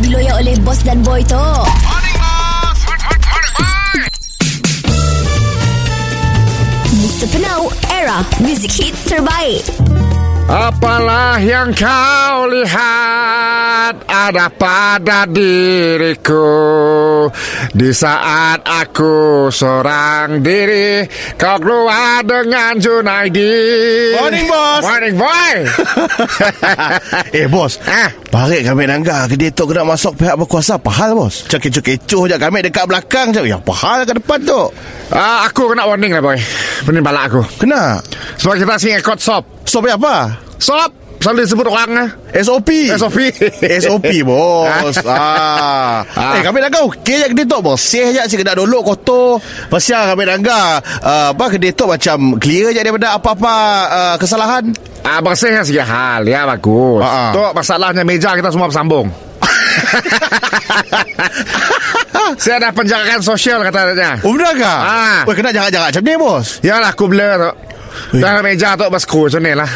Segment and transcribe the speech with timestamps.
[0.00, 1.46] tak diloyak oleh bos dan boy tu.
[7.04, 7.28] Mr.
[7.28, 9.60] Penau, era music hit terbaik.
[10.50, 16.42] Apalah yang kau lihat ada pada diriku
[17.70, 21.06] Di saat aku seorang diri
[21.38, 23.62] Kau keluar dengan Junaidi
[24.18, 24.82] Morning, bos.
[24.82, 25.54] Morning boy
[27.38, 28.10] eh bos Ah.
[28.30, 29.26] Barik kami nangga.
[29.26, 30.78] Kedai tu kena masuk pihak berkuasa.
[30.78, 31.50] Apa hal bos?
[31.50, 33.42] Cekik-cekik je kami dekat belakang je.
[33.42, 34.70] Ya apa hal ke depan tu
[35.10, 36.38] Ah, Aku kena warning lah boy.
[36.86, 37.42] Pening balak aku.
[37.58, 37.98] Kena?
[38.38, 40.38] Sebab kita sing ikut sop Sop apa?
[40.62, 42.08] Sop Selalu disebut orang ah.
[42.32, 43.18] SOP SOP
[43.60, 44.96] SOP bos.
[45.10, 46.00] Ah.
[46.16, 46.38] Ah.
[46.38, 47.76] Eh kami nangga Okey je kedai tu bos.
[47.76, 49.42] Seh je si kena dolok kotor.
[49.68, 53.54] Pasal kami nangga uh, Apa kedai tu macam Clear je daripada apa-apa
[53.90, 54.70] uh, Kesalahan
[55.04, 57.00] Ah, bersih kan segala hal Ya bagus.
[57.02, 57.32] Ah.
[57.32, 59.08] Tu masalahnya meja kita semua bersambung.
[62.38, 64.64] Saya ada penjagaan sosial katanya Oh benar ke?
[64.66, 65.20] Ah.
[65.26, 66.46] Weh kena jarak-jarak macam ni bos?
[66.62, 67.50] Yalah aku blur tu
[68.22, 69.70] Dalam meja tu Bas macam ni lah.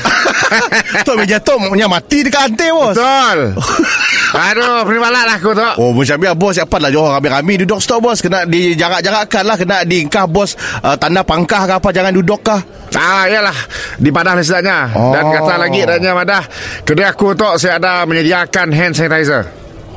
[1.07, 2.95] Tok meja tu Punya mati dekat antai bos?
[2.95, 3.39] Betul
[4.35, 5.69] Aduh balak lah aku tu.
[5.79, 8.19] Oh macam biar bos Siapa lah Johor rame-rame duduk stok bos.
[8.19, 9.57] Kena dijarak-jarakkan lah.
[9.57, 10.59] Kena diingkah bos.
[10.83, 12.61] Uh, Tanda pangkah ke apa Jangan duduk kah?
[12.95, 13.55] Ah, yalah
[13.99, 15.15] Di Madah misalnya Oh.
[15.15, 16.45] Dan kata lagi Adanya Madah.
[16.83, 19.47] Kedai aku tu Saya ada menyediakan hand sanitizer.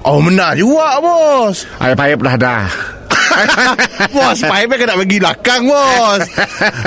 [0.05, 1.65] Oh benar juga bos.
[1.81, 2.65] Air-air dah dah
[4.15, 6.21] Bos Pipe kena bagi belakang bos.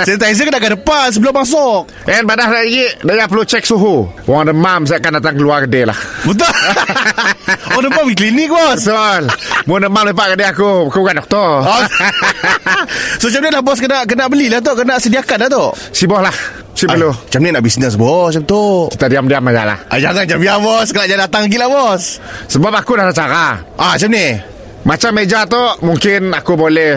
[0.03, 1.87] Sanitizer kena ke depan Sebelum masuk.
[2.05, 4.09] Dan Madah lagi Dia perlu cek suhu.
[4.27, 5.99] Orang demam Saya akan datang keluar kedai lah.
[6.25, 6.53] Betul.
[7.77, 8.81] Oh depan pergi klinik bos.
[8.83, 9.23] Betul.
[9.67, 10.91] Mau demam lepak kedai aku.
[10.91, 11.51] Aku bukan doktor.
[11.63, 11.83] Oh.
[13.21, 16.35] So macam ni lah bos Kena kena belilah tu Kena sediakan lah tu Sibuk lah.
[16.75, 17.11] Si Ay, perlu.
[17.13, 18.63] Macam ni nak bisnes bos Macam tu?
[18.95, 19.79] Kita diam-diam aja lah.
[19.91, 20.89] Ah, Jangan jam biar bos.
[20.91, 22.03] Kena jangan datang gila bos.
[22.49, 23.47] Sebab aku dah ada cara.
[23.77, 24.27] Ah macam ni
[24.85, 26.97] Macam meja tu Mungkin aku boleh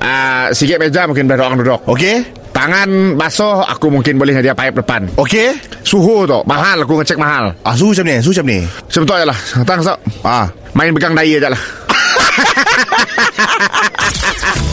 [0.00, 1.80] uh, Sikit meja mungkin boleh orang duduk.
[1.90, 2.22] Okey.
[2.54, 5.10] Tangan basuh Aku mungkin boleh sedia pipe depan.
[5.18, 5.54] Okey.
[5.82, 7.54] Suhu tu Mahal aku ngecek mahal.
[7.66, 8.58] Ah suhu macam ni Suhu macam ni?
[8.62, 10.46] Macam tu aja lah Datang sok Ah.
[10.74, 11.62] Main pegang daya aja lah.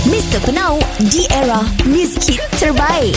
[0.09, 0.41] Mr.
[0.41, 3.13] Penau, di era music hit terbaik.